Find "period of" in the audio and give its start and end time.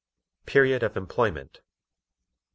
0.47-0.97